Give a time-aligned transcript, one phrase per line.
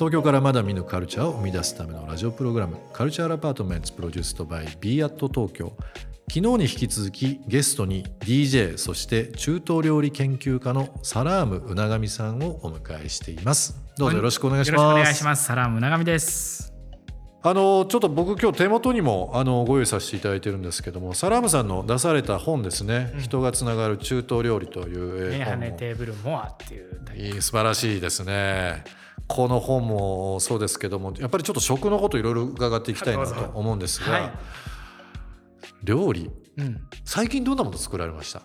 [0.00, 5.76] 東京からまだ見ぬカルチャーを生み出すためのラジオプログラムカルチャーアパートメンツプロデュースドバイビアート東京。
[6.26, 13.78] 昨日に引き続きゲストに DJ そして中東料理研究家のサラームうながみさんをお迎えしています。
[13.98, 15.44] どうぞよろしくお願いしよろしくおます願いします。
[15.44, 16.72] サラーム長見です。
[17.42, 28.82] あのちょっと僕今日手元にもあのご用意させていただいてるんですけどもサラームさんの出された本ですね、人がつながる中東料理というえメガネー本をテーブルモアっていういい素晴らしいですね。
[29.26, 34.32] この本もそうですけどもやっぱりちょっと食のこといろいろ伺っていきたいなと思うんですが、はい。
[35.84, 36.62] 料理プ。
[36.62, 36.80] うん。
[37.04, 38.42] 最近どんなもの作られました？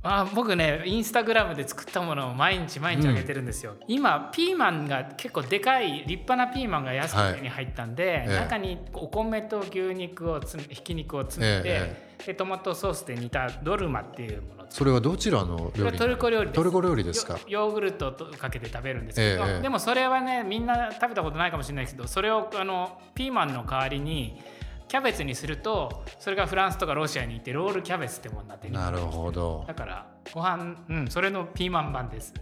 [0.00, 8.34] あ僕ねインスタグラムで作ったものを毎日毎日あげてるんですよ、今ピーマンが結構でかい立派なピーマンが安く手に入ったんで、ええ。
[8.36, 14.64] 中にお米と牛肉をひき肉を詰めて、えでトマトソースで煮たドルマっていうもの。
[14.64, 15.98] をそれはどちらの料理？
[15.98, 16.54] トルコ料理です。
[16.54, 17.38] トルコ料理ですか？
[17.46, 19.62] ヨヨーグルトとかけて食べるんですけど、ええ。
[19.62, 24.40] でもそれはねみんな食べたことないかもしれないけどそれをあのピーマンの代わりに
[24.88, 28.74] キャベツにするとそれがフランスとかロシアに行ってロールキャベツってものになってる。
[28.74, 29.64] なるほど。
[29.66, 32.34] だからご飯うんそれのピーマン版です、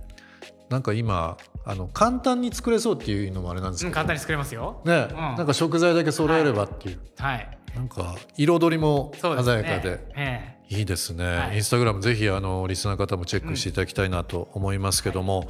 [0.69, 4.83] なんか今あの簡単に作れそうっていうのもあれなんですうん、けど、簡単に作れますよ。
[4.85, 5.17] ね、うん。
[5.17, 9.45] なんか食材だけ揃えればっていう、はいなんか彩りも鮮やか
[9.81, 10.01] で。
[10.17, 11.57] えいいですね、はい。
[11.57, 15.49] インスタグラムぜひあのリスナーの方もチェックしていただきたいなと思いますけども、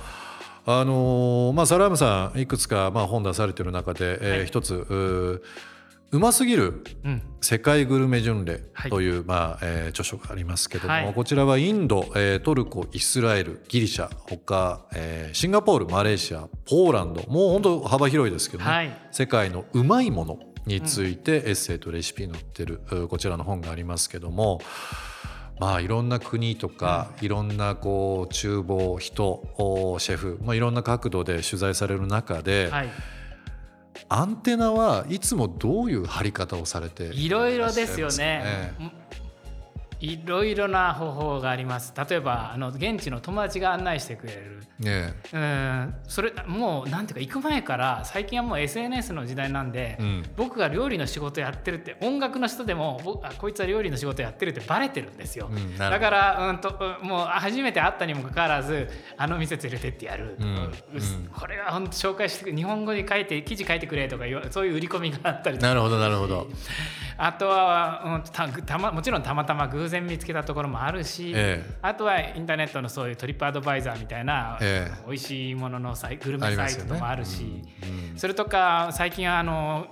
[0.67, 4.47] あのーまあ、サラームさんいくつかまあ本出されてる中で、えーはい。
[4.47, 5.41] 一つ
[6.13, 6.85] うますぎる
[7.41, 8.91] 世界グルメ巡礼はい。
[8.91, 11.15] という、まあえー著書がありますけども、はい。
[11.15, 17.23] こちらはインド、えートルコイスラエルギリシャ他、えーシンガポールマレーシアポーランド。
[17.29, 18.98] もう本当幅広いですけどね、はい。
[19.13, 24.61] 世界のうまいものについてエッセイとレシピ載ってる、うこちらの本がありますけども
[25.59, 32.91] まあいろんな国とか、いろんなこう厨房人おシェフ、まあ、いろんな角度で取材される中で、はい。
[34.09, 38.75] アンテナはいつもどういう張り方をされていろいろですよね
[40.01, 41.92] いろいろな方法があります。
[41.96, 44.62] 例えばあの現地の友達が案内してくれる。
[44.79, 50.23] ねうん、それもうなんていうか行く前から最近はもう SNS の時代なんで、うん。
[50.36, 60.73] 僕が料理の仕事やってるって音楽の人でも僕あこいつは料理の仕事やってるってバレてるんですよ、うんだから、うん、とうんもう初めて会ったにもかかわらずあの店連れてってやる、うん
[61.33, 66.48] これは本当紹介して日本語に書いて記事書いてくれとか言わそういう売り込みがあったりなるほどなるほど、
[67.17, 71.79] あとは、うん、たたまもちろんたまたま偶然見つけたところもあるし、ええ。
[71.83, 75.05] あとはインターネットのそういうトリップアドバイザーみたいな、ええ。
[75.07, 78.19] 美味しいもののサイグルメサイトともあるしうんうん。
[78.19, 79.86] それとか最近はあの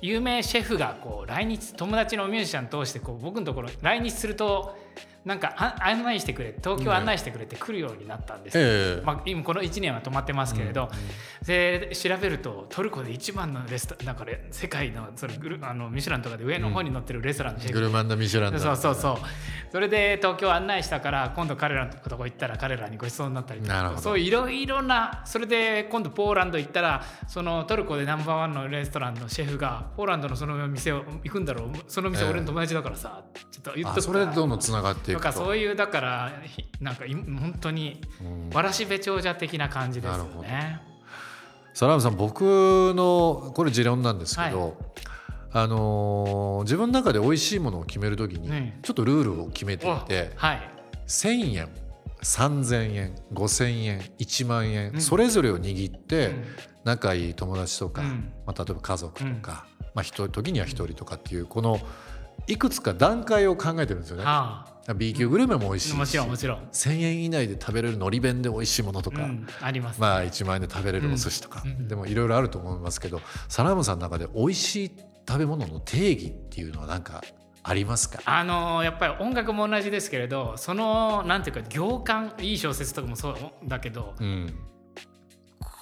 [0.00, 4.76] 有名シェフがこう来日友達のミュージシャン通してこう僕のところ来日すると
[5.24, 8.56] なんかあ案内してくれ東京案内してくれて来るようになったんです。
[8.56, 9.04] よ、ええ。
[9.04, 10.88] まあ、今この1年は止まってますけれど、
[11.44, 18.58] で調べるとトルコで一番のレストなんかね世界のそれグルあのミシュランとかで上の方に載ってるレストランのシェフグルマンダ・ミシュランだ。
[18.60, 19.16] そうそうそう。
[19.72, 23.96] それで東京案内したから今度彼らのとこ行ったら彼らにごちそうになったりとか。
[23.98, 31.68] そういろいろなそれで今度ポーランド行ったらそのトルコでナンバーワンのレストランのシェフがポーランドのその店を行くんだろう。
[31.88, 35.28] その店ええ俺の友達だからさちょっと言っあとくそれでどんどんつながっていとくと。
[35.30, 38.50] かそういうだからひなんかい本当にうん。
[38.50, 40.80] わらしべ長者的な感じですよね。
[41.74, 44.78] サラームさん僕のこれ持論なんですけど、
[45.52, 50.70] あのー自分の中で美味しいものを決めるときにねちょっとルールを決めていて、はい。
[51.06, 51.68] 1,000円
[52.22, 55.00] 3,000円5,000円1万円、うん。
[55.00, 56.44] それぞれを握って、うん。
[56.84, 58.32] 仲いい友達とか、うん。
[58.46, 61.78] まあ、例えば家族とか、まあ、一時には一人とかっていうこの
[62.46, 64.24] いくつか段階を考えてるんですよね。
[64.24, 64.94] はあ。
[64.94, 71.88] B 級グルメも美味しいしもちろんもちろん、1,000円以内で食べれるのり弁で美味しいものとか、うん、あります、まあ1万円で食べれるお寿司とか、うん。
[71.88, 74.92] でもいろいろあると思いますけどサラームさんの中で美味しい
[75.28, 77.20] 食べ物の定義っていうのは何か
[77.64, 78.20] ありますか？
[78.26, 84.54] あのーやっぱり音楽も同じですけれどそのなんていうか行間いい小説とかもそうだけどうん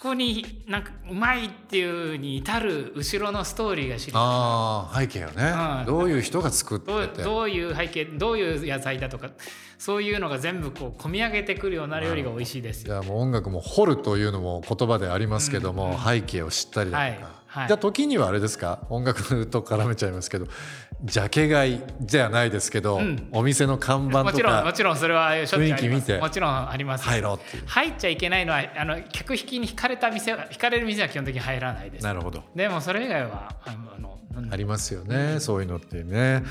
[0.04, 4.20] ここになんかうまいっていうに至る後ろのストーリーが知りたい。
[4.22, 5.86] ああ背景をね、うん。
[5.86, 9.30] どういう人が作ってどういう背景どういう野菜だとか
[9.78, 13.00] そういうのが全部こう込み上げてくるような料理が美味しいですよ。
[13.00, 15.98] いやもう音楽も掘るというのも言葉でありますけども、うんうん。
[16.00, 17.68] 背景を知ったりだとか、はいはい。
[17.68, 18.80] じゃあ時にはあれですか？
[18.90, 20.46] 音楽と絡めちゃいますけど。
[21.04, 23.28] ジャケ買いじゃないですけど、ん。
[23.30, 26.18] お店の看板ともちろんもかちろんそれは雰囲気見て。
[26.18, 27.04] もちろんあります。
[27.04, 32.04] 入ろうって入っちゃいけないのはあの客引きに引かれた店は引かれる店は基本的に入らないです。
[32.04, 32.42] なるほど。
[32.56, 33.70] でもそれ以外はあ
[34.00, 34.18] の
[34.50, 36.42] ありますよね、そういうのってね。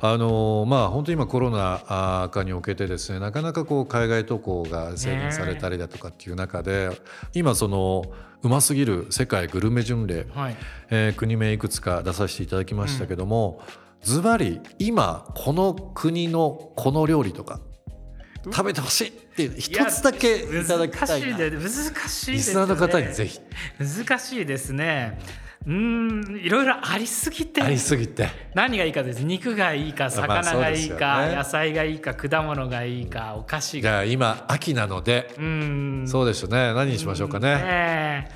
[0.00, 6.90] あのまあ本当に今コロナあ禍におけてですねなかなかこう海外渡航が制限されたりだとかっていう中で、
[7.32, 8.04] 今その
[8.42, 10.56] うますぎる世界グルメ巡礼、はい。
[10.90, 13.62] えー国名いくつか出させていただきましたけども、
[14.02, 17.60] ズバリ今この国のこの料理とか
[18.44, 21.38] 食べてほしいっていう一つだけいただきたいな。
[21.38, 22.36] 難しいで難しいですよね。
[22.36, 23.40] リスナーの方にぜひ。
[24.06, 25.18] 難しいですね
[25.66, 27.60] うーんいろいろありすぎて。
[27.60, 28.28] ありすぎて。
[28.54, 29.24] 何がいいかです。
[29.24, 31.34] 肉がいいかまあ魚がいいか、ね。
[31.34, 36.08] 野菜がいいか果物がいいかお菓子じがゃあ今秋なので、うーん。
[36.08, 36.72] そうですよね。
[36.72, 37.56] 何にしましょうかね。
[37.56, 38.30] ねえ。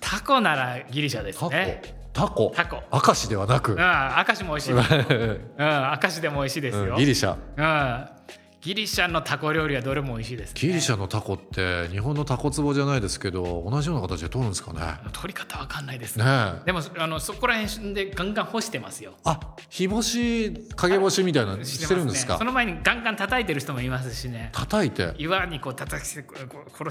[0.00, 1.82] タコならギリシャですね。
[2.12, 2.52] タコ。
[2.54, 2.82] タコ。
[2.92, 3.72] 明石ではなく。
[3.72, 7.34] うん明石も美味しい うん明石でも美味しいですよ、ギリシャ。
[7.56, 8.21] うん
[8.62, 14.80] ギリシャのタコ料理はどれも美味しいです、ね、ギリシャのタコって日本のタコ壺じゃないですけど同じような形で取るんですかね？
[15.12, 16.16] 取り方わかんないです。
[16.16, 16.24] ね
[16.62, 16.66] え。
[16.66, 19.14] でもあのそこら辺でガンガン干してますよ。
[19.24, 22.34] あ日干し影干しみたいなのしてるんですか？
[22.34, 22.38] ね。
[22.38, 24.50] その前にガンガン叩いてる人もいますしね。
[24.52, 25.12] 叩いて？
[25.18, 26.22] 岩にこう叩き殺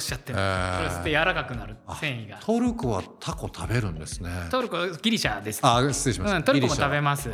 [0.02, 0.82] しちゃって、えー。
[0.82, 1.78] そうすると柔らかくなる。
[1.98, 2.38] 繊維が。
[2.42, 4.30] トルコはタコ食べるんですね。
[4.52, 5.62] トルコギリシャです。
[5.64, 7.30] あ失礼しました、うん、トルコも食べます。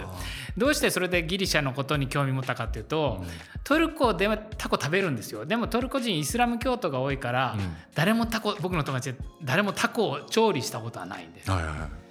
[0.55, 3.23] どうしてそれでギリシャのことに興味持ったかっていうと、
[3.63, 5.45] トルコではタコ食べるんですよ。
[5.45, 7.59] でもトルコ人イスラム教徒が多いから、ん。
[7.95, 11.49] 誰もタコ僕の友達で誰もタコを調理したことはないんです。
[11.49, 12.06] はいはいはい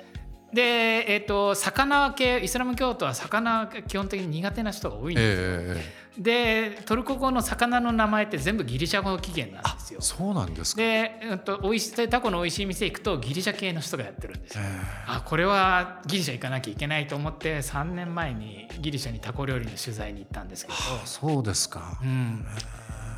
[0.53, 9.99] で、えー、と魚系イスラム教徒は魚が基本的に苦手な人が多いんですよ、えええでトルコ語の魚の名前って全部ギリシャ語起源なんですよ。
[10.01, 10.81] えそうなんですか。
[10.81, 14.65] で、うん、と美味しいタコの美味しい店行くとギリシャ系の人がやってるんですよ。
[14.65, 14.81] え。
[15.07, 21.99] あこれはギリシャ行かなきゃいけないと思って3年前にギリシャにタコ料理の取材に行ったんですけど、えそうですか。
[22.03, 22.47] うん、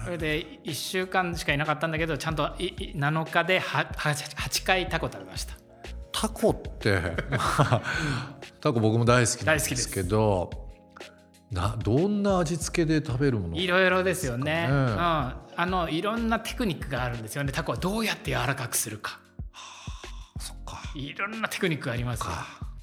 [0.04, 5.67] それで1週間しかいなかったんだけどちゃんといい7日で 8, 8回タコ食べました
[6.20, 7.00] タコって
[7.30, 7.82] まあ
[8.60, 10.50] タコ僕も大好きなんですすけど
[11.52, 14.96] などんな味付けで食べるものいろいろですよね、ねうん、
[15.58, 17.50] あのいろんなテクニックがあるんですよね。
[17.50, 19.18] タコはどうやって柔らかくするか。
[20.38, 20.80] そっか。
[20.94, 22.22] いろんなテクニックがあります。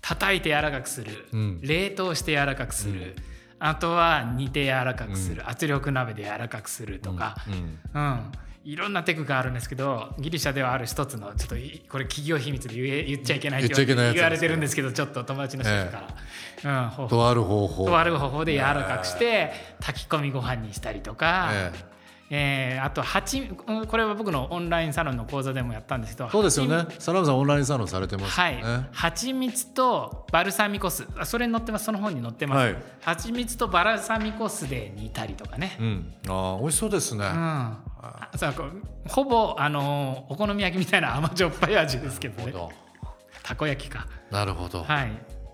[0.02, 1.62] 叩いて柔らかくする、うん。
[1.62, 3.16] 冷凍して柔らかくする、
[3.60, 8.02] あとは煮て柔らかくする、圧力鍋で柔らかくするとか、うん。
[8.02, 8.32] うん、
[8.66, 16.04] いろんなテクがあるんですけどギリシャではある一つのちょっといこれ企業秘密で言え言っちゃいけないって言われてるんですけどちょっと友達のシェフか
[16.64, 17.86] ら、うん、方法とある方法。
[17.86, 21.96] とある方法で柔らかくして炊き込みご飯にしたりとか、ええ。
[22.32, 26.88] えーあとはちうんこれは僕のオンラインサロンの講座でもやったんですけどそうですよね。
[26.98, 28.64] サラムさんオンラインサロンされてますはい。
[28.92, 31.08] 蜂蜜とバルサミコ酢。
[31.18, 31.86] あそれに載ってます。
[31.86, 32.76] その本に載ってます、はい。
[33.02, 37.78] 蜂蜜とバルサミコ酢で煮たりとかね、うん、ああ美味しそうですね、うん、
[38.34, 42.54] あそうこうほぼあのお好み焼きみたいな甘じょっぱい味ですけどね。
[43.44, 44.08] たこ焼きか。
[44.32, 45.12] どなるほど、はい。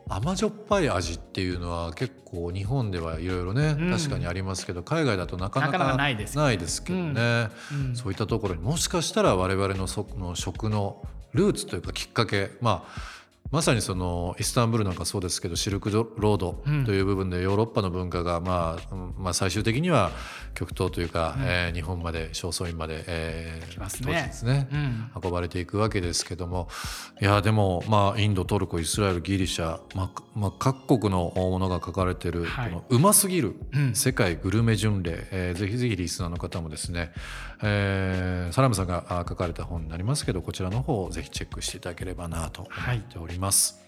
[0.09, 3.91] 甘じょっぱい味っていうのは結構日本ではいろいろね、うん。
[3.91, 6.35] 確かにありますけど海外だとなかなかないです。
[6.35, 7.95] よねないですけどね、うん。
[7.95, 11.01] そういったところにもしかしたら我々のその食の
[11.33, 13.20] ルーツというかきっかけまあ
[13.51, 16.85] まさにそのイスタンブールなんかそうですけどシルクロードうん。
[16.85, 20.11] という部分でヨーロッパの文化が、まあうんまあ、最終的には
[20.53, 25.11] 極東というか、えー日本まで正倉院まで、えー来まですね、うん。
[25.23, 26.69] 運ばれていくわけですけども。
[27.21, 32.69] いやでもまあインドトルコイスラエルギリシャ、まあまあ、各国のものが書かれている、はい。
[32.69, 33.95] このうますぎるうん。
[33.95, 37.11] 世界グルメ巡礼、えーぜひぜひリスナーの方もですね、
[37.63, 43.79] えーサラムさんがあ書かれた本になりますけどこちらの方をぜひチェックしていただければなと思っております。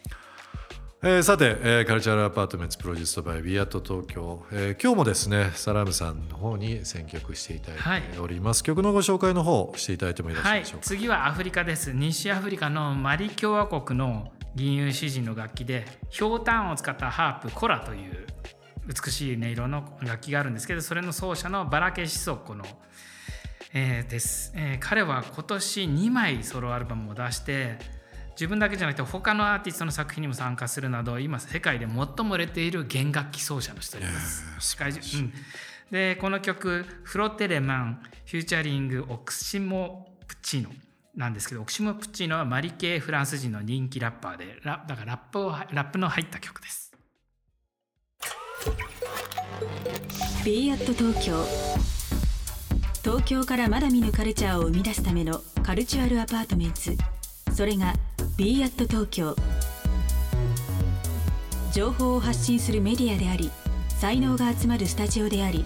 [1.06, 11.92] えーさて、えーカルチャルアパートメントプロデュースバイビアット東京、えー今日もですねサラムさんの方に選曲していただいております、曲のご紹介の方していただいてもいはいでしょうか、次はアフリカです。
[11.92, 18.26] 西アフリカのマリ共和国の銀融詩人の楽器でひょうたんを使ったハープコラという
[18.88, 22.64] 美しい音色の楽器があるんですけどそれの奏者のバラケシソコの、
[23.74, 27.78] えーです、えー彼は今年2枚ソロアルバムを出して
[28.32, 34.44] 自分だけじゃなくて他のアーティストの作品にも参加するなど今世界で最も売れている弦楽器奏者の人です。
[34.60, 35.34] 世界中うん
[35.92, 40.72] でこの曲「フロテレマン」フューチャリングオクシモプチーノ
[41.16, 46.92] なんですけどオクシモプチーノはマリ系フランス人の人気ラッパーでラだからラップをラップの入った曲です。
[50.44, 51.93] b アット東京
[53.04, 56.96] 東京からまだ見ぬカルチャーを生み出すための cultural apartments。
[57.54, 57.94] それが
[58.38, 59.36] b アット東京
[61.74, 63.52] 情報を発信するメディアであり
[63.90, 65.66] 才能が集まるスタジオであり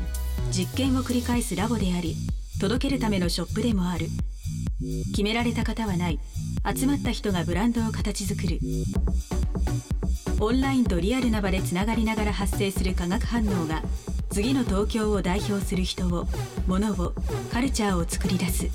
[0.52, 2.16] 実験を繰り返すラボであり
[2.60, 4.08] 届けるためのショップでもある。
[5.12, 6.20] 決められた型はない。
[6.76, 8.60] 集まった人がブランドを形作る。
[10.40, 13.84] オンラインとリアルな場でつながりながら発生する化学反応が
[14.30, 16.28] 次の東京を代表する人を
[16.68, 17.14] 物を
[17.52, 18.68] カルチャーを作り出す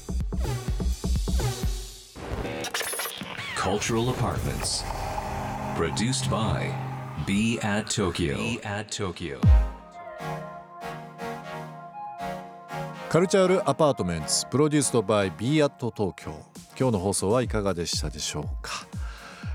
[3.57, 4.85] Cultural Apartments.
[5.77, 6.75] Produced by
[7.27, 8.37] Be at Tokyo.
[8.37, 9.39] Be at Tokyo.
[13.09, 16.31] カルチャールアパートメンツプロデュースドバイ b アット東京
[16.79, 18.87] 今日の放送はいかがでしたでしょうか、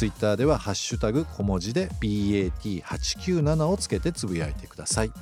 [0.00, 5.12] ツイッターではハッシュタグ小文字で bat897 をつけてつぶやいてください。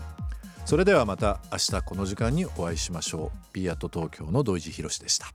[0.66, 3.38] それではまた明日この時間にお会いしましょう。
[3.52, 5.32] B アット東京の土井地博でした。